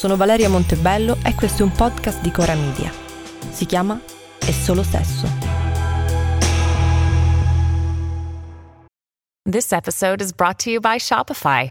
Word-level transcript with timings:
Sono 0.00 0.16
Valeria 0.16 0.48
Montebello 0.48 1.18
e 1.22 1.34
questo 1.34 1.62
è 1.62 1.66
un 1.66 1.72
podcast 1.72 2.22
di 2.22 2.30
Cora 2.30 2.54
Media. 2.54 2.90
Si 3.50 3.66
chiama 3.66 4.00
È 4.38 4.50
solo 4.50 4.82
sesso. 4.82 5.26
This 9.44 9.72
episode 9.72 10.22
is 10.22 10.32
brought 10.32 10.58
to 10.64 10.70
you 10.70 10.80
by 10.80 10.96
Shopify. 10.96 11.70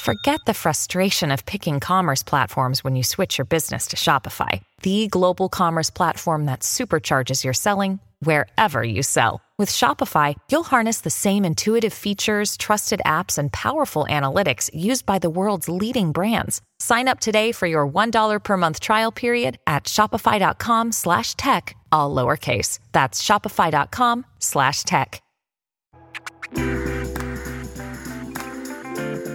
Forget 0.00 0.40
the 0.44 0.52
frustration 0.52 1.30
of 1.30 1.42
picking 1.46 1.80
commerce 1.80 2.22
platforms 2.22 2.84
when 2.84 2.94
you 2.96 3.02
switch 3.02 3.38
your 3.38 3.46
business 3.46 3.86
to 3.86 3.96
Shopify, 3.96 4.60
the 4.82 5.06
global 5.08 5.48
commerce 5.48 5.90
platform 5.90 6.44
that 6.44 6.60
supercharges 6.60 7.42
your 7.42 7.54
selling 7.54 7.98
wherever 8.20 8.84
you 8.84 9.02
sell. 9.02 9.40
With 9.62 9.70
Shopify, 9.70 10.34
you'll 10.50 10.64
harness 10.64 11.02
the 11.02 11.10
same 11.10 11.44
intuitive 11.44 11.92
features, 11.92 12.56
trusted 12.56 13.00
apps, 13.06 13.38
and 13.38 13.52
powerful 13.52 14.06
analytics 14.10 14.68
used 14.74 15.06
by 15.06 15.20
the 15.20 15.30
world's 15.30 15.68
leading 15.68 16.10
brands. 16.10 16.60
Sign 16.80 17.06
up 17.06 17.20
today 17.20 17.52
for 17.52 17.68
your 17.68 17.86
$1 17.86 18.42
per 18.42 18.56
month 18.56 18.80
trial 18.80 19.12
period 19.12 19.58
at 19.68 19.84
shopify.com 19.84 20.90
slash 20.90 21.36
tech, 21.36 21.76
all 21.92 22.12
lowercase. 22.12 22.80
That's 22.90 23.22
shopify.com 23.22 24.24
slash 24.40 24.82
tech. 24.82 25.20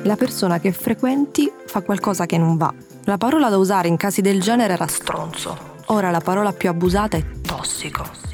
La 0.03 0.17
persona 0.17 0.59
che 0.59 0.73
frequenti 0.73 1.49
fa 1.67 1.81
qualcosa 1.83 2.25
che 2.25 2.37
non 2.37 2.57
va. 2.57 2.73
La 3.05 3.17
parola 3.17 3.47
da 3.47 3.55
usare 3.55 3.87
in 3.87 3.95
casi 3.95 4.19
del 4.19 4.41
genere 4.41 4.73
era 4.73 4.87
stronzo. 4.87 5.75
Ora 5.85 6.11
la 6.11 6.19
parola 6.19 6.51
più 6.51 6.67
abusata 6.67 7.15
è 7.15 7.23
tossico. 7.39 8.26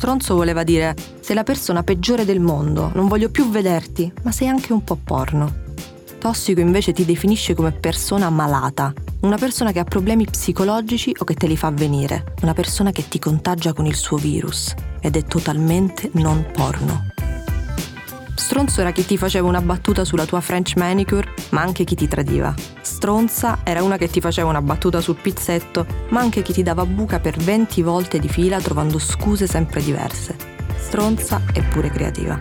Stronzo 0.00 0.34
voleva 0.34 0.62
dire 0.62 0.96
sei 1.20 1.36
la 1.36 1.42
persona 1.42 1.82
peggiore 1.82 2.24
del 2.24 2.40
mondo, 2.40 2.90
non 2.94 3.06
voglio 3.06 3.28
più 3.28 3.50
vederti, 3.50 4.10
ma 4.22 4.32
sei 4.32 4.48
anche 4.48 4.72
un 4.72 4.82
po' 4.82 4.96
porno. 4.96 5.56
Tossico 6.18 6.60
invece 6.60 6.94
ti 6.94 7.04
definisce 7.04 7.52
come 7.52 7.70
persona 7.72 8.30
malata, 8.30 8.94
una 9.20 9.36
persona 9.36 9.72
che 9.72 9.78
ha 9.78 9.84
problemi 9.84 10.24
psicologici 10.24 11.14
o 11.18 11.24
che 11.26 11.34
te 11.34 11.46
li 11.46 11.54
fa 11.54 11.70
venire, 11.70 12.32
una 12.40 12.54
persona 12.54 12.92
che 12.92 13.08
ti 13.08 13.18
contagia 13.18 13.74
con 13.74 13.84
il 13.84 13.94
suo 13.94 14.16
virus 14.16 14.72
ed 15.02 15.16
è 15.16 15.24
totalmente 15.24 16.08
non 16.14 16.46
porno. 16.50 17.19
Stronzo 18.50 18.80
era 18.80 18.90
chi 18.90 19.06
ti 19.06 19.16
faceva 19.16 19.46
una 19.46 19.60
battuta 19.60 20.04
sulla 20.04 20.26
tua 20.26 20.40
French 20.40 20.74
manicure, 20.74 21.34
ma 21.50 21.60
anche 21.60 21.84
chi 21.84 21.94
ti 21.94 22.08
tradiva. 22.08 22.52
Stronza 22.80 23.60
era 23.62 23.84
una 23.84 23.96
che 23.96 24.08
ti 24.08 24.20
faceva 24.20 24.48
una 24.48 24.60
battuta 24.60 25.00
sul 25.00 25.14
pizzetto, 25.14 25.86
ma 26.08 26.18
anche 26.18 26.42
chi 26.42 26.52
ti 26.52 26.64
dava 26.64 26.84
buca 26.84 27.20
per 27.20 27.36
20 27.36 27.80
volte 27.82 28.18
di 28.18 28.28
fila 28.28 28.60
trovando 28.60 28.98
scuse 28.98 29.46
sempre 29.46 29.80
diverse. 29.80 30.36
Stronza 30.74 31.42
e 31.54 31.62
pure 31.62 31.90
creativa. 31.90 32.40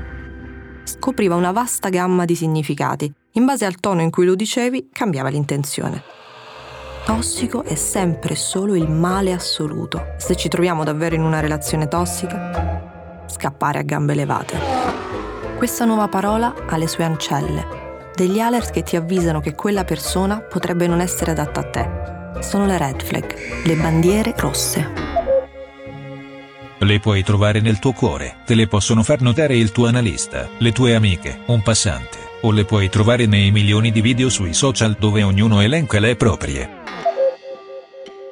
Scopriva 0.83 1.35
una 1.35 1.51
vasta 1.51 1.89
gamma 1.89 2.25
di 2.25 2.33
significati. 2.33 3.13
In 3.33 3.45
base 3.45 3.65
al 3.65 3.75
tono 3.75 4.01
in 4.01 4.09
cui 4.09 4.25
lo 4.25 4.33
dicevi, 4.33 4.89
cambiava 4.91 5.29
l'intenzione. 5.29 6.01
Tossico 7.05 7.63
è 7.63 7.75
sempre 7.75 8.33
solo 8.33 8.73
il 8.73 8.89
male 8.89 9.31
assoluto. 9.31 10.15
Se 10.17 10.35
ci 10.35 10.49
troviamo 10.49 10.83
davvero 10.83 11.13
in 11.13 11.21
una 11.21 11.39
relazione 11.39 11.87
tossica, 11.87 13.25
scappare 13.27 13.77
a 13.77 13.83
gambe 13.83 14.15
levate. 14.15 14.78
Questa 15.59 15.83
nuova 15.83 16.07
parola 16.07 16.55
ha 16.69 16.77
le 16.77 16.87
sue 16.87 17.03
ancelle, 17.03 18.11
degli 18.15 18.39
alert 18.39 18.71
che 18.71 18.81
ti 18.81 18.95
avvisano 18.95 19.41
che 19.41 19.55
quella 19.55 19.83
persona 19.83 20.39
potrebbe 20.39 20.87
non 20.87 21.01
essere 21.01 21.31
adatta 21.31 21.59
a 21.59 21.69
te. 21.69 22.41
Sono 22.41 22.65
le 22.65 22.77
red 22.77 23.03
flag, 23.03 23.65
le 23.65 23.75
bandiere 23.75 24.33
rosse. 24.37 24.89
Le 26.77 26.99
puoi 27.01 27.23
trovare 27.25 27.59
nel 27.59 27.77
tuo 27.79 27.91
cuore, 27.91 28.37
te 28.45 28.55
le 28.55 28.67
possono 28.69 29.03
far 29.03 29.19
notare 29.19 29.57
il 29.57 29.73
tuo 29.73 29.87
analista, 29.87 30.47
le 30.59 30.71
tue 30.71 30.95
amiche, 30.95 31.41
un 31.47 31.61
passante, 31.61 32.19
o 32.43 32.51
le 32.51 32.63
puoi 32.63 32.87
trovare 32.87 33.25
nei 33.25 33.51
milioni 33.51 33.91
di 33.91 33.99
video 33.99 34.29
sui 34.29 34.53
social 34.53 34.95
dove 34.97 35.23
ognuno 35.23 35.59
elenca 35.59 35.99
le 35.99 36.15
proprie. 36.15 36.69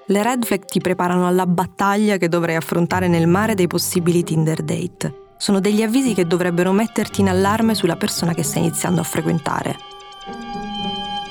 Le 0.05 0.23
red 0.23 0.45
flag 0.45 0.63
ti 0.63 0.79
preparano 0.79 1.27
alla 1.27 1.45
battaglia 1.45 2.15
che 2.15 2.29
dovrai 2.29 2.55
affrontare 2.55 3.09
nel 3.09 3.27
mare 3.27 3.53
dei 3.53 3.67
possibili 3.67 4.23
Tinder 4.23 4.61
date 4.61 5.25
sono 5.37 5.59
degli 5.59 5.81
avvisi 5.81 6.13
che 6.13 6.25
dovrebbero 6.25 6.71
metterti 6.71 7.21
in 7.21 7.29
allarme 7.29 7.75
sulla 7.75 7.95
persona 7.95 8.33
che 8.33 8.43
stai 8.43 8.63
iniziando 8.63 9.01
a 9.01 9.03
frequentare. 9.03 9.77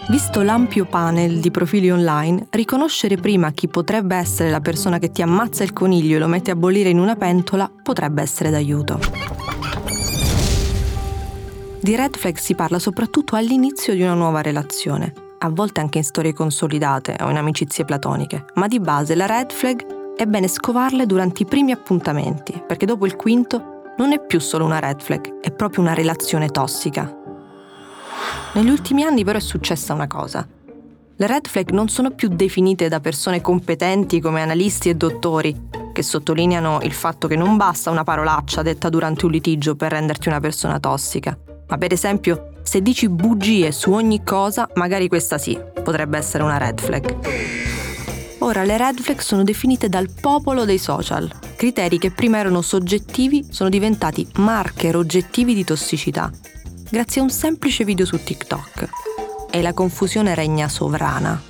Visto 0.08 0.42
l'ampio 0.42 0.84
panel 0.84 1.40
di 1.40 1.50
profili 1.50 1.90
online, 1.90 2.46
riconoscere 2.50 3.16
prima 3.16 3.50
chi 3.50 3.66
potrebbe 3.66 4.14
essere 4.14 4.50
la 4.50 4.60
persona 4.60 4.98
che 5.00 5.10
ti 5.10 5.20
ammazza 5.20 5.64
il 5.64 5.72
coniglio 5.72 6.16
e 6.16 6.18
lo 6.20 6.28
mette 6.28 6.52
a 6.52 6.56
bollire 6.56 6.90
in 6.90 7.00
una 7.00 7.16
pentola 7.16 7.68
potrebbe 7.82 8.22
essere 8.22 8.50
d'aiuto. 8.50 9.00
Di 11.80 11.96
red 11.96 12.16
flag 12.16 12.36
si 12.36 12.54
parla 12.54 12.78
soprattutto 12.78 13.34
all'inizio 13.34 13.94
di 13.94 14.02
una 14.02 14.14
nuova 14.14 14.42
relazione, 14.42 15.12
a 15.38 15.48
volte 15.48 15.80
anche 15.80 15.98
in 15.98 16.04
storie 16.04 16.32
consolidate 16.32 17.16
o 17.20 17.30
in 17.30 17.36
amicizie 17.36 17.84
platoniche, 17.84 18.44
ma 18.54 18.68
di 18.68 18.78
base 18.78 19.16
la 19.16 19.26
red 19.26 19.50
flag 19.50 20.14
è 20.14 20.24
bene 20.24 20.46
scovarle 20.46 21.04
durante 21.04 21.42
i 21.42 21.46
primi 21.46 21.72
appuntamenti, 21.72 22.62
perché 22.64 22.86
dopo 22.86 23.06
il 23.06 23.16
quinto 23.16 23.75
non 23.98 24.12
è 24.12 24.24
più 24.24 24.40
solo 24.40 24.64
una 24.64 24.78
red 24.78 25.00
flag, 25.00 25.40
è 25.40 25.50
proprio 25.52 25.82
una 25.82 25.94
relazione 25.94 26.48
tossica. 26.48 27.14
Negli 28.52 28.68
ultimi 28.68 29.02
anni 29.04 29.24
però 29.24 29.38
è 29.38 29.40
successa 29.40 29.94
una 29.94 30.06
cosa. 30.06 30.46
Le 31.18 31.26
red 31.26 31.46
flag 31.46 31.70
non 31.70 31.88
sono 31.88 32.10
più 32.10 32.28
definite 32.28 32.88
da 32.88 33.00
persone 33.00 33.40
competenti 33.40 34.20
come 34.20 34.42
analisti 34.42 34.90
e 34.90 34.94
dottori, 34.94 35.68
che 35.92 36.02
sottolineano 36.02 36.80
il 36.82 36.92
fatto 36.92 37.26
che 37.26 37.36
non 37.36 37.56
basta 37.56 37.90
una 37.90 38.04
parolaccia 38.04 38.60
detta 38.60 38.90
durante 38.90 39.24
un 39.24 39.30
litigio 39.30 39.76
per 39.76 39.92
renderti 39.92 40.28
una 40.28 40.40
persona 40.40 40.78
tossica. 40.78 41.36
Ma 41.68 41.78
per 41.78 41.92
esempio, 41.92 42.50
se 42.62 42.82
dici 42.82 43.08
bugie 43.08 43.72
su 43.72 43.92
ogni 43.92 44.22
cosa, 44.22 44.68
magari 44.74 45.08
questa 45.08 45.38
sì, 45.38 45.58
potrebbe 45.82 46.18
essere 46.18 46.42
una 46.42 46.58
red 46.58 46.80
flag. 46.80 47.85
Ora 48.38 48.64
le 48.64 48.76
red 48.76 49.00
flag 49.00 49.20
sono 49.20 49.42
definite 49.42 49.88
dal 49.88 50.08
popolo 50.20 50.64
dei 50.64 50.78
social, 50.78 51.30
Criteri 51.56 51.96
che 51.96 52.10
prima 52.10 52.36
erano 52.36 52.60
soggettivi 52.60 53.46
sono 53.48 53.70
diventati 53.70 54.28
marker 54.36 54.94
oggettivi 54.96 55.54
di 55.54 55.64
tossicità, 55.64 56.30
grazie 56.90 57.22
a 57.22 57.24
un 57.24 57.30
semplice 57.30 57.82
video 57.82 58.04
su 58.04 58.22
TikTok. 58.22 58.88
E 59.50 59.62
la 59.62 59.72
confusione 59.72 60.34
regna 60.34 60.68
sovrana. 60.68 61.40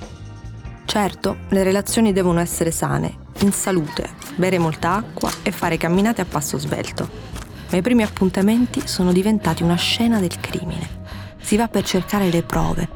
Certo, 0.85 1.39
le 1.49 1.63
relazioni 1.63 2.13
devono 2.13 2.39
essere 2.39 2.71
sane, 2.71 3.17
in 3.39 3.51
salute, 3.51 4.11
bere 4.37 4.59
molta 4.59 4.93
acqua 4.93 5.29
e 5.43 5.51
fare 5.51 5.75
camminate 5.75 6.21
a 6.21 6.25
passo 6.25 6.57
svelto. 6.57 7.09
Ma 7.69 7.77
i 7.77 7.81
primi 7.81 8.03
appuntamenti 8.03 8.87
sono 8.87 9.11
diventati 9.11 9.61
una 9.61 9.75
scena 9.75 10.21
del 10.21 10.39
crimine. 10.39 10.87
Si 11.41 11.57
va 11.57 11.67
per 11.67 11.83
cercare 11.83 12.29
le 12.29 12.43
prove, 12.43 12.87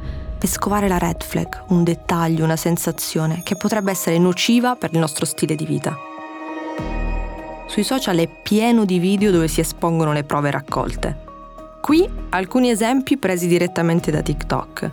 e 0.41 0.47
scovare 0.47 0.87
la 0.87 0.97
red 0.97 1.23
flag, 1.23 1.65
un 1.67 1.83
dettaglio, 1.83 2.43
una 2.43 2.55
sensazione 2.55 3.41
che 3.43 3.55
potrebbe 3.55 3.91
essere 3.91 4.17
nociva 4.17 4.75
per 4.75 4.89
il 4.93 4.99
nostro 4.99 5.25
stile 5.25 5.55
di 5.55 5.65
vita. 5.65 5.95
Sui 7.67 7.83
social 7.83 8.17
è 8.17 8.27
pieno 8.27 8.83
di 8.83 8.97
video 8.97 9.31
dove 9.31 9.47
si 9.47 9.61
espongono 9.61 10.11
le 10.11 10.23
prove 10.23 10.49
raccolte. 10.49 11.29
Qui 11.79 12.09
alcuni 12.29 12.69
esempi 12.69 13.17
presi 13.17 13.47
direttamente 13.47 14.11
da 14.11 14.21
TikTok, 14.21 14.91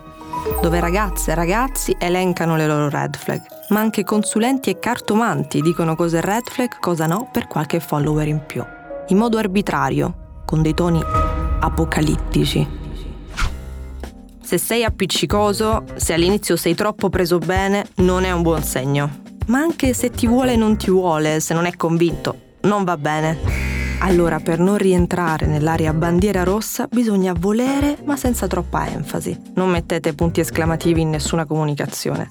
dove 0.61 0.79
ragazze 0.79 1.31
e 1.31 1.35
ragazzi 1.35 1.95
elencano 1.99 2.55
le 2.55 2.67
loro 2.67 2.87
red 2.87 3.17
flag, 3.17 3.41
ma 3.69 3.79
anche 3.79 4.03
consulenti 4.03 4.69
e 4.69 4.79
cartomanti 4.79 5.61
dicono 5.61 5.95
cosa 5.95 6.19
è 6.19 6.21
red 6.21 6.47
flag, 6.47 6.79
cosa 6.79 7.05
no 7.07 7.27
per 7.31 7.47
qualche 7.47 7.79
follower 7.79 8.27
in 8.27 8.45
più, 8.45 8.63
in 9.07 9.17
modo 9.17 9.37
arbitrario, 9.37 10.41
con 10.45 10.61
dei 10.61 10.73
toni 10.73 11.01
apocalittici. 11.59 12.88
Se 14.49 14.57
sei 14.57 14.83
appiccicoso, 14.83 15.83
se 15.97 16.13
all'inizio 16.13 16.55
sei 16.55 16.73
troppo 16.73 17.09
preso 17.09 17.37
bene, 17.37 17.85
non 17.97 18.23
è 18.23 18.31
un 18.31 18.41
buon 18.41 18.63
segno. 18.63 19.21
Ma 19.45 19.59
anche 19.59 19.93
se 19.93 20.09
ti 20.09 20.25
vuole 20.25 20.55
non 20.55 20.75
ti 20.75 20.89
vuole, 20.89 21.39
se 21.39 21.53
non 21.53 21.65
è 21.65 21.75
convinto, 21.75 22.35
non 22.61 22.83
va 22.83 22.97
bene. 22.97 23.37
Allora, 23.99 24.39
per 24.39 24.57
non 24.57 24.77
rientrare 24.77 25.45
nell'area 25.45 25.93
bandiera 25.93 26.41
rossa, 26.41 26.87
bisogna 26.89 27.33
volere 27.37 27.99
ma 28.05 28.17
senza 28.17 28.47
troppa 28.47 28.87
enfasi. 28.87 29.39
Non 29.53 29.69
mettete 29.69 30.13
punti 30.13 30.39
esclamativi 30.39 31.01
in 31.01 31.11
nessuna 31.11 31.45
comunicazione. 31.45 32.29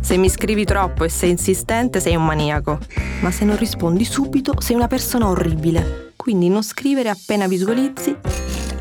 Se 0.00 0.16
mi 0.16 0.30
scrivi 0.30 0.64
troppo 0.64 1.04
e 1.04 1.10
sei 1.10 1.28
insistente, 1.28 2.00
sei 2.00 2.16
un 2.16 2.24
maniaco. 2.24 2.78
Ma 3.20 3.30
se 3.30 3.44
non 3.44 3.58
rispondi 3.58 4.06
subito, 4.06 4.58
sei 4.62 4.76
una 4.76 4.88
persona 4.88 5.28
orribile. 5.28 6.12
Quindi 6.16 6.48
non 6.48 6.62
scrivere 6.62 7.10
appena 7.10 7.46
visualizzi, 7.46 8.16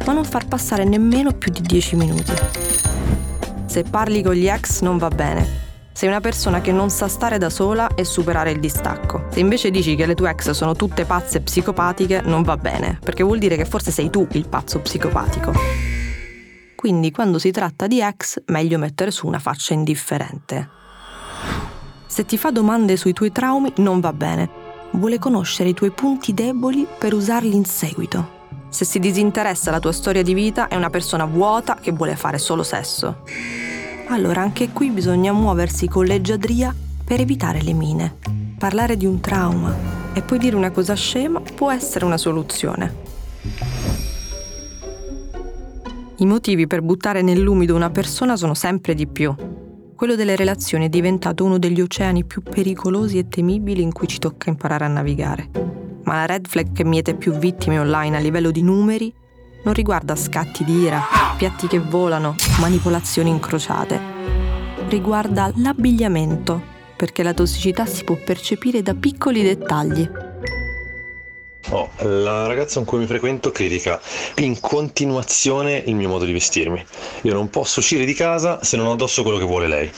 ma 0.05 0.13
non 0.13 0.25
far 0.25 0.47
passare 0.47 0.83
nemmeno 0.83 1.31
più 1.31 1.51
di 1.51 1.61
10 1.61 1.95
minuti. 1.95 2.33
Se 3.65 3.83
parli 3.83 4.21
con 4.21 4.33
gli 4.33 4.47
ex 4.47 4.81
non 4.81 4.97
va 4.97 5.09
bene, 5.09 5.63
Sei 5.95 6.09
una 6.09 6.21
persona 6.21 6.59
che 6.59 6.71
non 6.71 6.89
sa 6.89 7.07
stare 7.07 7.37
da 7.37 7.51
sola 7.51 7.93
e 7.93 8.03
superare 8.03 8.49
il 8.49 8.59
distacco. 8.59 9.27
Se 9.29 9.39
invece 9.39 9.69
dici 9.69 9.93
che 9.95 10.07
le 10.07 10.15
tue 10.15 10.31
ex 10.31 10.49
sono 10.49 10.73
tutte 10.73 11.05
pazze 11.05 11.41
psicopatiche, 11.41 12.21
non 12.21 12.41
va 12.41 12.57
bene, 12.57 12.97
perché 12.99 13.21
vuol 13.23 13.37
dire 13.37 13.55
che 13.55 13.65
forse 13.65 13.91
sei 13.91 14.09
tu 14.09 14.27
il 14.31 14.49
pazzo 14.49 14.79
psicopatico. 14.79 15.53
Quindi 16.75 17.11
quando 17.11 17.37
si 17.37 17.51
tratta 17.51 17.85
di 17.85 18.01
ex, 18.01 18.41
meglio 18.47 18.79
mettere 18.79 19.11
su 19.11 19.27
una 19.27 19.37
faccia 19.37 19.75
indifferente. 19.75 20.67
Se 22.07 22.25
ti 22.25 22.39
fa 22.39 22.49
domande 22.49 22.97
sui 22.97 23.13
tuoi 23.13 23.31
traumi, 23.31 23.71
non 23.77 23.99
va 23.99 24.13
bene. 24.13 24.49
Vuole 24.93 25.19
conoscere 25.19 25.69
i 25.69 25.73
tuoi 25.75 25.91
punti 25.91 26.33
deboli 26.33 26.87
per 26.97 27.13
usarli 27.13 27.55
in 27.55 27.65
seguito. 27.65 28.41
Se 28.73 28.85
si 28.85 28.97
disinteressa 28.97 29.69
la 29.69 29.79
tua 29.79 29.91
storia 29.91 30.23
di 30.23 30.33
vita, 30.33 30.67
è 30.67 30.75
una 30.75 30.89
persona 30.89 31.25
vuota 31.25 31.75
che 31.75 31.91
vuole 31.91 32.15
fare 32.15 32.39
solo 32.39 32.63
sesso 32.63 33.21
allora 34.07 34.41
anche 34.41 34.69
qui 34.69 34.89
bisogna 34.89 35.31
muoversi 35.31 35.87
con 35.87 36.05
leggiadria 36.05 36.73
per 37.03 37.19
evitare 37.19 37.61
le 37.61 37.73
mine. 37.73 38.15
Parlare 38.57 38.95
di 38.97 39.05
un 39.05 39.19
trauma 39.19 39.75
e 40.13 40.21
poi 40.21 40.37
dire 40.37 40.55
una 40.55 40.71
cosa 40.71 40.93
scema 40.93 41.39
può 41.39 41.71
essere 41.71 42.05
una 42.05 42.17
soluzione. 42.17 43.01
I 46.17 46.25
motivi 46.25 46.67
per 46.67 46.81
buttare 46.81 47.21
nell'umido 47.21 47.75
una 47.75 47.89
persona 47.89 48.35
sono 48.35 48.53
sempre 48.53 48.93
di 48.93 49.07
più. 49.07 49.33
Quello 49.95 50.15
delle 50.15 50.35
relazioni 50.35 50.85
è 50.85 50.89
diventato 50.89 51.43
uno 51.43 51.57
degli 51.57 51.81
oceani 51.81 52.23
più 52.23 52.41
pericolosi 52.41 53.17
e 53.17 53.27
temibili 53.27 53.81
in 53.81 53.91
cui 53.91 54.07
ci 54.07 54.19
tocca 54.19 54.49
imparare 54.49 54.85
a 54.85 54.89
navigare. 54.89 55.82
Ma 56.03 56.15
la 56.15 56.25
red 56.25 56.47
flag 56.47 56.73
che 56.73 56.83
miete 56.83 57.15
più 57.15 57.33
vittime 57.33 57.79
online 57.79 58.17
a 58.17 58.19
livello 58.19 58.51
di 58.51 58.61
numeri 58.61 59.13
non 59.63 59.73
riguarda 59.73 60.15
scatti 60.15 60.63
di 60.63 60.81
ira, 60.81 61.01
piatti 61.37 61.67
che 61.67 61.79
volano, 61.79 62.35
manipolazioni 62.59 63.29
incrociate. 63.29 63.99
Riguarda 64.89 65.51
l'abbigliamento, 65.55 66.61
perché 66.97 67.23
la 67.23 67.33
tossicità 67.33 67.85
si 67.85 68.03
può 68.03 68.15
percepire 68.15 68.81
da 68.81 68.93
piccoli 68.93 69.41
dettagli. 69.41 70.09
Oh, 71.69 71.89
la 71.99 72.45
ragazza 72.45 72.75
con 72.75 72.85
cui 72.85 72.99
mi 72.99 73.07
frequento 73.07 73.51
critica 73.51 73.99
in 74.35 74.59
continuazione 74.59 75.81
il 75.85 75.95
mio 75.95 76.09
modo 76.09 76.25
di 76.25 76.33
vestirmi. 76.33 76.83
Io 77.21 77.33
non 77.33 77.49
posso 77.49 77.79
uscire 77.79 78.03
di 78.03 78.13
casa 78.13 78.61
se 78.63 78.75
non 78.75 78.87
ho 78.87 78.91
addosso 78.91 79.23
quello 79.23 79.37
che 79.37 79.45
vuole 79.45 79.67
lei. 79.67 79.91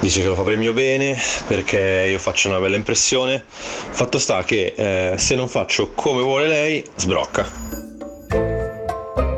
Dice 0.00 0.20
che 0.20 0.26
lo 0.28 0.34
fa 0.34 0.42
per 0.42 0.52
il 0.52 0.58
mio 0.58 0.72
bene, 0.72 1.16
perché 1.46 2.06
io 2.10 2.18
faccio 2.18 2.48
una 2.48 2.58
bella 2.58 2.76
impressione. 2.76 3.42
Fatto 3.46 4.18
sta 4.18 4.44
che 4.44 4.74
eh, 4.76 5.18
se 5.18 5.34
non 5.34 5.48
faccio 5.48 5.92
come 5.92 6.22
vuole 6.22 6.48
lei, 6.48 6.84
sbrocca. 6.94 7.48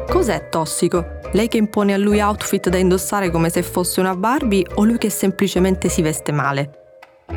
Cos'è 0.08 0.48
tossico? 0.48 1.16
Lei 1.32 1.48
che 1.48 1.58
impone 1.58 1.94
a 1.94 1.98
lui 1.98 2.20
outfit 2.20 2.68
da 2.68 2.78
indossare 2.78 3.30
come 3.30 3.50
se 3.50 3.62
fosse 3.62 4.00
una 4.00 4.16
Barbie 4.16 4.66
o 4.74 4.84
lui 4.84 4.98
che 4.98 5.10
semplicemente 5.10 5.88
si 5.88 6.02
veste 6.02 6.32
male? 6.32 6.70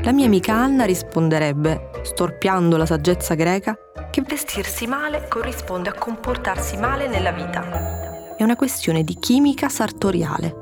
La 0.03 0.13
mia 0.13 0.25
amica 0.25 0.53
Anna 0.53 0.85
risponderebbe, 0.85 1.89
storpiando 2.01 2.77
la 2.77 2.85
saggezza 2.85 3.35
greca, 3.35 3.77
che 4.09 4.21
vestirsi 4.21 4.87
male 4.87 5.27
corrisponde 5.27 5.89
a 5.89 5.93
comportarsi 5.93 6.77
male 6.77 7.07
nella 7.07 7.31
vita. 7.31 8.35
È 8.35 8.43
una 8.43 8.55
questione 8.55 9.03
di 9.03 9.17
chimica 9.19 9.69
sartoriale. 9.69 10.60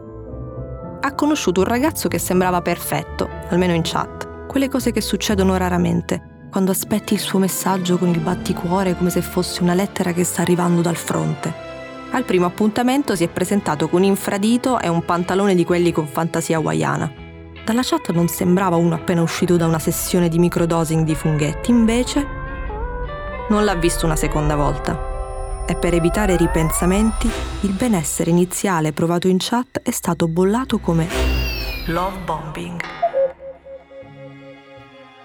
Ha 1.01 1.15
conosciuto 1.15 1.61
un 1.61 1.67
ragazzo 1.67 2.09
che 2.09 2.19
sembrava 2.19 2.61
perfetto, 2.61 3.29
almeno 3.49 3.73
in 3.73 3.83
chat. 3.83 4.47
Quelle 4.47 4.67
cose 4.67 4.91
che 4.91 4.99
succedono 4.99 5.55
raramente, 5.55 6.47
quando 6.51 6.71
aspetti 6.71 7.13
il 7.13 7.21
suo 7.21 7.39
messaggio 7.39 7.97
con 7.97 8.09
il 8.09 8.19
batticuore 8.19 8.97
come 8.97 9.09
se 9.09 9.21
fosse 9.21 9.63
una 9.63 9.73
lettera 9.73 10.11
che 10.11 10.25
sta 10.25 10.41
arrivando 10.41 10.81
dal 10.81 10.97
fronte. 10.97 11.67
Al 12.11 12.25
primo 12.25 12.47
appuntamento 12.47 13.15
si 13.15 13.23
è 13.23 13.29
presentato 13.29 13.87
con 13.87 14.03
infradito 14.03 14.77
e 14.77 14.89
un 14.89 15.05
pantalone 15.05 15.55
di 15.55 15.63
quelli 15.63 15.93
con 15.93 16.05
fantasia 16.05 16.57
hawaiana. 16.57 17.09
Dalla 17.63 17.81
chat 17.83 18.11
non 18.11 18.27
sembrava 18.27 18.75
uno 18.75 18.95
appena 18.95 19.21
uscito 19.21 19.55
da 19.55 19.67
una 19.67 19.79
sessione 19.79 20.27
di 20.27 20.37
microdosing 20.37 21.05
di 21.05 21.15
funghetti, 21.15 21.71
invece 21.71 22.27
non 23.47 23.63
l'ha 23.63 23.75
visto 23.75 24.05
una 24.05 24.17
seconda 24.17 24.55
volta. 24.55 25.08
E 25.69 25.75
per 25.75 25.93
evitare 25.93 26.35
ripensamenti, 26.35 27.29
il 27.61 27.73
benessere 27.73 28.31
iniziale 28.31 28.91
provato 28.91 29.27
in 29.27 29.37
chat 29.37 29.81
è 29.83 29.91
stato 29.91 30.27
bollato 30.27 30.79
come 30.79 31.07
love 31.85 32.17
bombing. 32.25 32.81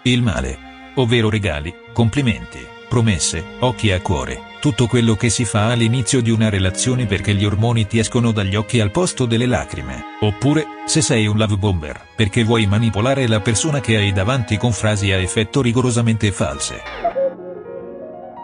Il 0.03 0.21
male, 0.21 0.59
ovvero 0.97 1.31
regali, 1.31 1.75
complimenti, 1.95 2.59
promesse, 2.91 3.43
occhi 3.61 3.91
a 3.91 4.03
cuore 4.03 4.53
tutto 4.65 4.87
quello 4.87 5.15
che 5.15 5.29
si 5.29 5.45
fa 5.45 5.73
all'inizio 5.73 6.23
di 6.23 6.31
una 6.31 6.49
relazione 6.49 7.05
perché 7.05 7.35
gli 7.35 7.45
ormoni 7.45 7.87
ti 7.87 7.99
escono 7.99 8.33
dagli 8.33 8.55
occhi 8.55 8.81
al 8.81 8.91
posto 8.91 9.27
delle 9.27 9.45
lacrime, 9.45 10.03
oppure, 10.21 10.65
se 10.87 11.03
sei 11.03 11.27
un 11.27 11.37
love 11.37 11.59
bomber, 11.59 12.01
perché 12.17 12.45
vuoi 12.45 12.67
manipolare 12.67 13.29
la 13.29 13.41
persona 13.41 13.81
che 13.81 13.97
hai 13.97 14.11
davanti 14.13 14.57
con 14.57 14.73
frasi 14.73 15.13
a 15.13 15.19
effetto 15.19 15.61
rigorosamente 15.61 16.33
false. 16.33 17.24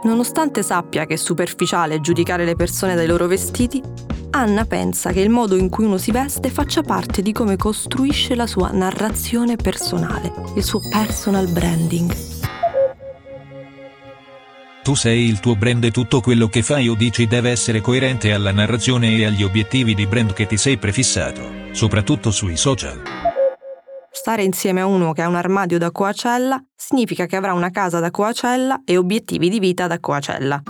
Nonostante 0.02 0.62
sappia 0.62 1.05
che 1.05 1.14
è 1.14 1.17
superficiale 1.17 2.00
giudicare 2.00 2.44
le 2.44 2.56
persone 2.56 2.94
dai 2.94 3.06
loro 3.06 3.26
vestiti, 3.26 3.82
Anna 4.31 4.64
pensa 4.64 5.12
che 5.12 5.20
il 5.20 5.29
modo 5.29 5.56
in 5.56 5.69
cui 5.69 5.85
uno 5.85 5.99
si 5.99 6.11
veste 6.11 6.50
faccia 6.50 6.82
parte 6.82 7.20
di 7.20 7.32
come 7.32 7.56
costruisce 7.56 8.35
la 8.35 8.47
sua 8.47 8.70
narrazione 8.70 9.56
personale, 9.56 10.32
il 10.55 10.62
suo 10.62 10.81
personal 10.88 11.49
branding. 11.49 12.14
Tu 14.82 14.94
sei 14.94 15.26
il 15.26 15.41
tuo 15.41 15.56
brand 15.56 15.85
e 15.85 15.91
tutto 15.91 16.20
quello 16.20 16.49
che 16.49 16.62
fai 16.62 16.88
o 16.88 16.94
dici 16.94 17.26
deve 17.26 17.50
essere 17.50 17.82
coerente 17.82 18.32
alla 18.32 18.52
narrazione 18.52 19.14
e 19.14 19.26
agli 19.26 19.43
obiettivi 19.43 19.94
di 19.94 20.06
brand 20.06 20.32
che 20.32 20.47
ti 20.47 20.56
sei 20.56 20.79
prefissato, 20.79 21.43
soprattutto 21.73 22.31
sui 22.31 22.56
social. 22.56 23.30
Stare 24.20 24.43
insieme 24.43 24.82
a 24.82 24.87
uno 24.87 25.14
che 25.14 25.22
ha 25.22 25.28
un 25.28 25.34
armadio 25.34 25.78
da 25.78 25.90
Coacella 25.90 26.62
significa 26.76 27.25
che 27.25 27.37
avrà 27.37 27.55
una 27.55 27.70
casa 27.70 28.00
da 28.00 28.11
Coacella 28.11 28.82
e 28.84 28.99
obiettivi 28.99 29.49
di 29.49 29.58
vita 29.58 29.87
da 29.87 29.99
Coacella. 29.99 30.62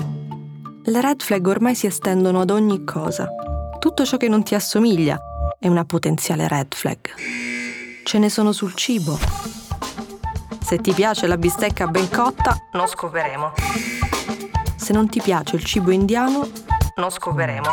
Le 0.84 1.00
red 1.00 1.20
flag 1.20 1.44
ormai 1.48 1.74
si 1.74 1.86
estendono 1.86 2.42
ad 2.42 2.50
ogni 2.50 2.84
cosa. 2.84 3.28
Tutto 3.80 4.04
ciò 4.04 4.18
che 4.18 4.28
non 4.28 4.44
ti 4.44 4.54
assomiglia 4.54 5.18
è 5.58 5.66
una 5.66 5.84
potenziale 5.84 6.46
red 6.46 6.74
flag. 6.74 7.00
Ce 8.04 8.18
ne 8.18 8.28
sono 8.28 8.52
sul 8.52 8.74
cibo. 8.74 9.18
Se 10.62 10.78
ti 10.78 10.92
piace 10.92 11.26
la 11.26 11.36
bistecca 11.36 11.88
ben 11.88 12.08
cotta, 12.08 12.56
non 12.72 12.86
scoperemo 12.86 13.52
se 14.90 14.96
non 14.96 15.08
ti 15.08 15.20
piace 15.20 15.54
il 15.54 15.62
cibo 15.62 15.92
indiano, 15.92 16.48
non 16.96 17.10
scoperemo. 17.10 17.68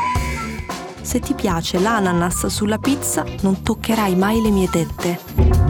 Se 1.02 1.20
ti 1.20 1.34
piace 1.34 1.80
l'ananas 1.80 2.46
sulla 2.46 2.78
pizza, 2.78 3.26
non 3.42 3.64
toccherai 3.64 4.16
mai 4.16 4.40
le 4.40 4.50
mie 4.52 4.70
tette. 4.70 5.67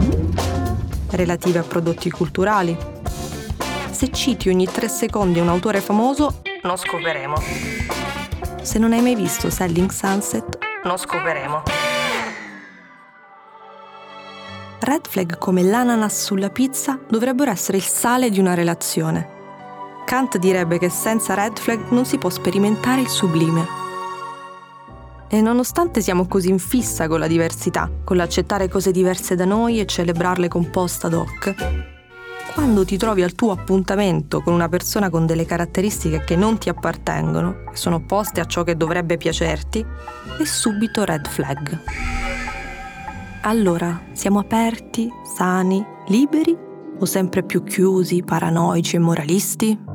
Relative 1.10 1.58
a 1.58 1.62
prodotti 1.62 2.10
culturali. 2.10 2.76
Se 3.90 4.10
citi 4.10 4.48
ogni 4.48 4.66
tre 4.66 4.88
secondi 4.88 5.40
un 5.40 5.48
autore 5.48 5.80
famoso, 5.80 6.42
non 6.62 6.76
scoperemo. 6.76 7.36
Se 8.62 8.78
non 8.78 8.92
hai 8.92 9.00
mai 9.00 9.14
visto 9.14 9.50
Selling 9.50 9.90
Sunset, 9.90 10.58
non 10.84 10.96
scoperemo. 10.96 11.62
Red 14.80 15.06
flag 15.08 15.38
come 15.38 15.62
l'ananas 15.62 16.24
sulla 16.24 16.50
pizza 16.50 16.98
dovrebbero 17.08 17.50
essere 17.50 17.76
il 17.76 17.84
sale 17.84 18.30
di 18.30 18.38
una 18.38 18.54
relazione 18.54 19.36
Kant 20.08 20.38
direbbe 20.38 20.78
che 20.78 20.88
senza 20.88 21.34
red 21.34 21.58
flag 21.58 21.90
non 21.90 22.06
si 22.06 22.16
può 22.16 22.30
sperimentare 22.30 23.02
il 23.02 23.08
sublime. 23.08 23.87
E 25.30 25.40
nonostante 25.42 26.00
siamo 26.00 26.26
così 26.26 26.48
in 26.48 26.58
fissa 26.58 27.06
con 27.06 27.20
la 27.20 27.26
diversità, 27.26 27.90
con 28.02 28.16
l'accettare 28.16 28.68
cose 28.68 28.90
diverse 28.90 29.34
da 29.34 29.44
noi 29.44 29.78
e 29.78 29.86
celebrarle 29.86 30.48
con 30.48 30.70
post 30.70 31.04
ad 31.04 31.12
hoc, 31.12 31.54
quando 32.54 32.84
ti 32.84 32.96
trovi 32.96 33.22
al 33.22 33.34
tuo 33.34 33.52
appuntamento 33.52 34.40
con 34.40 34.52
una 34.52 34.68
persona 34.68 35.10
con 35.10 35.26
delle 35.26 35.44
caratteristiche 35.44 36.24
che 36.24 36.34
non 36.34 36.58
ti 36.58 36.68
appartengono, 36.68 37.64
che 37.70 37.76
sono 37.76 37.96
opposte 37.96 38.40
a 38.40 38.46
ciò 38.46 38.64
che 38.64 38.76
dovrebbe 38.76 39.16
piacerti, 39.16 39.84
è 40.38 40.44
subito 40.44 41.04
red 41.04 41.28
flag. 41.28 41.78
Allora, 43.42 44.00
siamo 44.12 44.40
aperti, 44.40 45.08
sani, 45.36 45.84
liberi 46.08 46.56
o 46.98 47.04
sempre 47.04 47.44
più 47.44 47.62
chiusi, 47.62 48.22
paranoici 48.22 48.96
e 48.96 48.98
moralisti? 48.98 49.87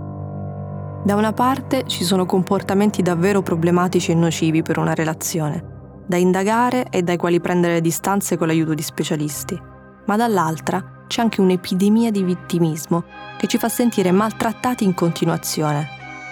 Da 1.03 1.15
una 1.15 1.33
parte 1.33 1.83
ci 1.85 2.05
sono 2.05 2.25
comportamenti 2.25 3.01
davvero 3.01 3.41
problematici 3.41 4.11
e 4.11 4.15
nocivi 4.15 4.61
per 4.61 4.77
una 4.77 4.93
relazione, 4.93 6.01
da 6.05 6.15
indagare 6.15 6.87
e 6.89 7.03
dai 7.03 7.17
quali 7.17 7.41
prendere 7.41 7.73
le 7.73 7.81
distanze 7.81 8.37
con 8.37 8.47
l'aiuto 8.47 8.73
di 8.73 8.81
specialisti, 8.81 9.61
ma 10.05 10.15
dall'altra 10.15 11.03
c'è 11.07 11.21
anche 11.21 11.41
un'epidemia 11.41 12.09
di 12.09 12.23
vittimismo 12.23 13.03
che 13.37 13.47
ci 13.47 13.57
fa 13.57 13.67
sentire 13.67 14.11
maltrattati 14.11 14.85
in 14.85 14.93
continuazione, 14.93 15.89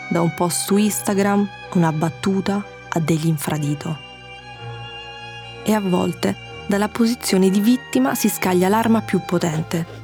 da 0.09 0.21
un 0.21 0.33
post 0.33 0.63
su 0.63 0.77
Instagram, 0.77 1.45
una 1.73 1.91
battuta, 1.91 2.63
a 2.93 2.99
degli 3.01 3.27
infradito. 3.27 3.97
E 5.63 5.73
a 5.73 5.81
volte, 5.81 6.33
dalla 6.65 6.87
posizione 6.87 7.49
di 7.49 7.59
vittima 7.59 8.15
si 8.15 8.29
scaglia 8.29 8.69
l'arma 8.69 9.01
più 9.01 9.19
potente, 9.25 10.00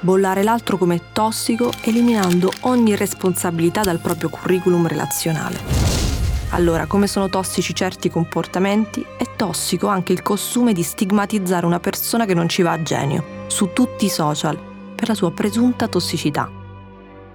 bollare 0.00 0.42
l'altro 0.42 0.76
come 0.76 1.12
tossico 1.12 1.72
eliminando 1.82 2.52
ogni 2.60 2.94
responsabilità 2.96 3.82
dal 3.82 3.98
proprio 3.98 4.28
curriculum 4.28 4.86
relazionale. 4.86 5.86
Allora, 6.50 6.86
come 6.86 7.06
sono 7.06 7.28
tossici 7.28 7.74
certi 7.74 8.08
comportamenti, 8.08 9.04
è 9.18 9.24
tossico 9.36 9.88
anche 9.88 10.12
il 10.12 10.22
costume 10.22 10.72
di 10.72 10.82
stigmatizzare 10.82 11.66
una 11.66 11.80
persona 11.80 12.24
che 12.24 12.34
non 12.34 12.48
ci 12.48 12.62
va 12.62 12.72
a 12.72 12.82
genio, 12.82 13.44
su 13.48 13.72
tutti 13.72 14.04
i 14.04 14.10
social, 14.10 14.58
per 14.94 15.08
la 15.08 15.14
sua 15.14 15.32
presunta 15.32 15.88
tossicità. 15.88 16.48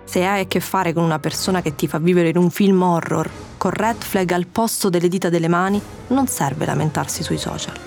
Se 0.04 0.25
hai 0.25 0.42
a 0.42 0.46
che 0.46 0.60
fare 0.60 0.94
con 0.94 1.04
una 1.04 1.20
persona 1.20 1.62
che 1.62 1.75
ti 1.75 1.88
fa 1.88 2.00
vivere 2.00 2.30
in 2.30 2.38
un 2.38 2.50
film 2.50 2.82
horror, 2.82 3.30
con 3.58 3.72
red 3.72 4.01
flag 4.01 4.32
al 4.32 4.48
posto 4.48 4.90
delle 4.90 5.08
dita 5.08 5.30
delle 5.30 5.48
mani, 5.48 5.82
non 6.08 6.28
serve 6.28 6.66
lamentarsi 6.66 7.22
sui 7.22 7.38
social. 7.38 7.78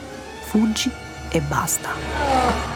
Fuggi 0.45 0.91
e 1.31 1.41
basta. 1.41 2.74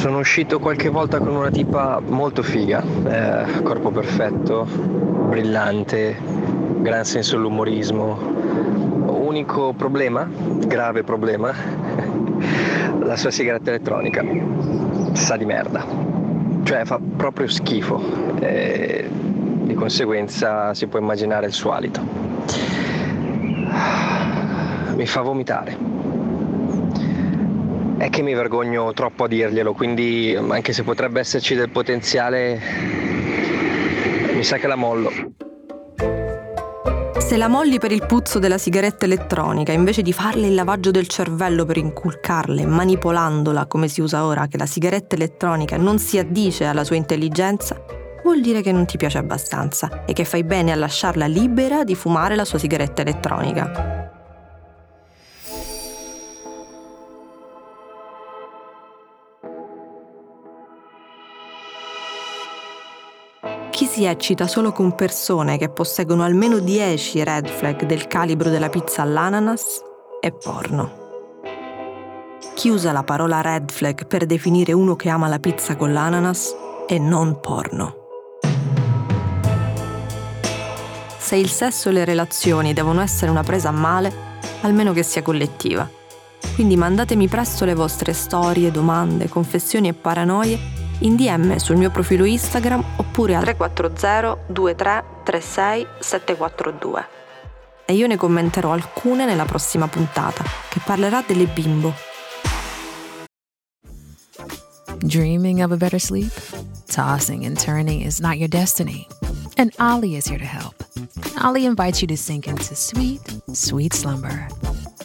Sono 0.00 0.16
uscito 0.16 0.58
qualche 0.60 0.88
volta 0.88 1.18
con 1.18 1.36
una 1.36 1.50
tipa 1.50 2.00
molto 2.00 2.42
figa, 2.42 2.82
eh, 2.82 3.62
corpo 3.62 3.90
perfetto, 3.90 4.64
brillante, 4.64 6.16
gran 6.78 7.04
senso 7.04 7.36
dell'umorismo. 7.36 8.18
Unico 9.08 9.74
problema, 9.74 10.26
grave 10.66 11.02
problema, 11.02 11.52
la 13.02 13.14
sua 13.14 13.30
sigaretta 13.30 13.68
elettronica. 13.68 14.24
Sa 15.12 15.36
di 15.36 15.44
merda. 15.44 15.84
Cioè 16.62 16.86
fa 16.86 16.98
proprio 17.18 17.46
schifo. 17.48 18.02
E 18.40 19.06
di 19.06 19.74
conseguenza 19.74 20.72
si 20.72 20.86
può 20.86 20.98
immaginare 20.98 21.44
il 21.44 21.52
suo 21.52 21.72
alito. 21.72 22.00
Mi 24.96 25.04
fa 25.04 25.20
vomitare 25.20 26.00
è 28.00 28.08
che 28.08 28.22
mi 28.22 28.32
vergogno 28.32 28.94
troppo 28.94 29.24
a 29.24 29.28
dirglielo, 29.28 29.74
quindi 29.74 30.34
anche 30.34 30.72
se 30.72 30.84
potrebbe 30.84 31.20
esserci 31.20 31.54
del 31.54 31.68
potenziale, 31.68 32.58
mi 34.32 34.42
sa 34.42 34.56
che 34.56 34.66
la 34.66 34.74
mollo. 34.74 35.12
Se 37.18 37.36
la 37.36 37.48
molli 37.48 37.78
per 37.78 37.92
il 37.92 38.06
puzzo 38.06 38.38
della 38.38 38.56
sigaretta 38.56 39.04
elettronica, 39.04 39.72
invece 39.72 40.00
di 40.00 40.14
farle 40.14 40.46
il 40.46 40.54
lavaggio 40.54 40.90
del 40.90 41.08
cervello 41.08 41.66
per 41.66 41.76
inculcarle, 41.76 42.64
manipolandola 42.64 43.66
come 43.66 43.86
si 43.86 44.00
usa 44.00 44.24
ora, 44.24 44.46
che 44.46 44.56
la 44.56 44.64
sigaretta 44.64 45.14
elettronica 45.14 45.76
non 45.76 45.98
si 45.98 46.16
addice 46.16 46.64
alla 46.64 46.84
sua 46.84 46.96
intelligenza, 46.96 47.84
vuol 48.24 48.40
dire 48.40 48.62
che 48.62 48.72
non 48.72 48.86
ti 48.86 48.96
piace 48.96 49.18
abbastanza 49.18 50.06
e 50.06 50.14
che 50.14 50.24
fai 50.24 50.42
bene 50.42 50.72
a 50.72 50.76
lasciarla 50.76 51.26
libera 51.26 51.84
di 51.84 51.94
fumare 51.94 52.34
la 52.34 52.46
sua 52.46 52.58
sigaretta 52.58 53.02
elettronica. 53.02 53.99
Chi 64.00 64.06
si 64.06 64.12
eccita 64.12 64.46
solo 64.46 64.72
con 64.72 64.94
persone 64.94 65.58
che 65.58 65.68
posseggono 65.68 66.22
almeno 66.22 66.58
10 66.58 67.22
red 67.22 67.48
flag 67.48 67.84
del 67.84 68.06
calibro 68.06 68.48
della 68.48 68.70
pizza 68.70 69.02
all'ananas 69.02 69.82
è 70.20 70.32
porno. 70.32 71.40
Chi 72.54 72.70
usa 72.70 72.92
la 72.92 73.02
parola 73.02 73.42
red 73.42 73.70
flag 73.70 74.06
per 74.06 74.24
definire 74.24 74.72
uno 74.72 74.96
che 74.96 75.10
ama 75.10 75.28
la 75.28 75.38
pizza 75.38 75.76
con 75.76 75.92
l'ananas 75.92 76.54
è 76.86 76.96
non 76.96 77.40
porno. 77.40 77.96
Se 81.18 81.36
il 81.36 81.50
sesso 81.50 81.90
e 81.90 81.92
le 81.92 82.06
relazioni 82.06 82.72
devono 82.72 83.02
essere 83.02 83.30
una 83.30 83.42
presa 83.42 83.68
a 83.68 83.72
male, 83.72 84.10
almeno 84.62 84.94
che 84.94 85.02
sia 85.02 85.20
collettiva. 85.20 85.86
Quindi 86.54 86.74
mandatemi 86.74 87.28
presto 87.28 87.66
le 87.66 87.74
vostre 87.74 88.14
storie, 88.14 88.70
domande, 88.70 89.28
confessioni 89.28 89.88
e 89.88 89.92
paranoie 89.92 90.79
in 91.00 91.16
DM 91.16 91.56
sul 91.56 91.76
mio 91.76 91.90
profilo 91.90 92.24
Instagram 92.24 92.82
oppure 92.96 93.34
al 93.34 93.42
340 93.42 94.38
23 94.46 95.04
36 95.24 95.86
742. 95.98 97.06
E 97.86 97.94
io 97.94 98.06
ne 98.06 98.16
commenterò 98.16 98.72
alcune 98.72 99.24
nella 99.24 99.44
prossima 99.44 99.88
puntata, 99.88 100.44
che 100.68 100.80
parlerà 100.84 101.22
delle 101.26 101.46
bimbo. 101.46 101.92
Dreaming 104.98 105.60
of 105.60 105.72
a 105.72 105.76
better 105.76 106.00
sleep? 106.00 106.32
Tossing 106.86 107.44
and 107.44 107.58
turning 107.58 108.02
is 108.02 108.20
not 108.20 108.36
your 108.36 108.48
destiny. 108.48 109.06
And 109.56 109.72
Ollie 109.78 110.16
is 110.16 110.28
here 110.28 110.38
to 110.38 110.44
help. 110.44 110.84
Ollie 111.42 111.64
invites 111.64 112.00
you 112.00 112.06
to 112.08 112.16
sink 112.16 112.46
into 112.46 112.74
sweet, 112.74 113.20
sweet 113.52 113.94
slumber 113.94 114.46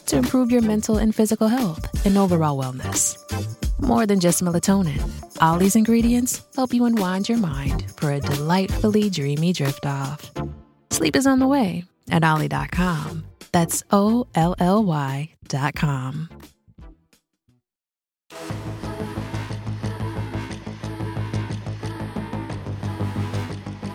to 0.05 0.17
improve 0.17 0.51
your 0.51 0.61
mental 0.61 0.97
and 0.97 1.13
physical 1.15 1.47
health 1.47 2.05
and 2.05 2.17
overall 2.17 2.57
wellness. 2.57 3.17
More 3.85 4.07
than 4.07 4.19
just 4.19 4.41
melatonin, 4.41 4.99
Ollie's 5.39 5.75
ingredients 5.75 6.41
help 6.55 6.73
you 6.73 6.85
unwind 6.85 7.29
your 7.29 7.37
mind 7.37 7.85
for 7.97 8.13
a 8.13 8.19
delightfully 8.19 9.11
dreamy 9.11 9.53
drift 9.53 9.85
off. 9.85 10.31
Sleep 10.89 11.15
is 11.15 11.27
on 11.27 11.37
the 11.37 11.45
way 11.45 11.83
at 12.09 12.23
Ollie.com. 12.23 13.23
That's 13.51 13.83
O 13.91 14.25
L 14.33 14.55
L 14.57 14.83
Y.com. 14.83 16.29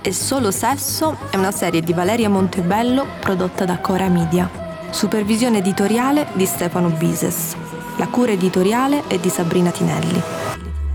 E 0.02 0.12
Solo 0.12 0.50
Sesso 0.52 1.16
è 1.30 1.36
una 1.36 1.50
serie 1.50 1.80
di 1.80 1.92
Valeria 1.92 2.28
Montebello 2.28 3.06
prodotta 3.18 3.64
da 3.64 3.80
Cora 3.80 4.08
Media. 4.08 4.48
Supervisione 4.90 5.58
editoriale 5.58 6.28
di 6.34 6.46
Stefano 6.46 6.90
Bises. 6.90 7.79
La 8.00 8.08
cura 8.08 8.32
editoriale 8.32 9.06
è 9.08 9.18
di 9.18 9.28
Sabrina 9.28 9.70
Tinelli. 9.70 10.22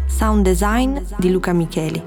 Sound 0.08 0.44
design 0.44 0.98
di 1.18 1.30
Luca 1.30 1.54
Micheli. 1.54 2.02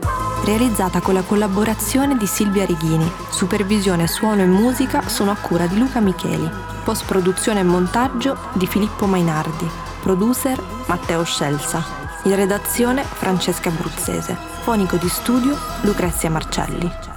Realizzata 0.45 1.01
con 1.01 1.15
la 1.15 1.23
collaborazione 1.23 2.17
di 2.17 2.27
Silvia 2.27 2.65
Righini. 2.65 3.09
Supervisione 3.31 4.09
suono 4.09 4.43
e 4.43 4.47
musica 4.47 5.07
sono 5.07 5.31
a 5.31 5.37
cura 5.37 5.69
di 5.69 5.79
Luca 5.79 6.01
Micheli. 6.01 6.51
Post 6.83 7.05
produzione 7.05 7.61
e 7.61 7.63
montaggio 7.63 8.37
di 8.55 8.67
Filippo 8.67 9.07
Mainardi. 9.07 9.71
Producer 10.03 10.61
Matteo 10.87 11.23
Scelsa. 11.23 11.81
In 12.25 12.35
redazione 12.35 13.05
Francesca 13.05 13.69
Abruzzese. 13.69 14.37
Fonico 14.63 14.97
di 14.97 15.09
studio 15.09 15.57
Lucrezia 15.83 16.29
Marcelli. 16.29 17.08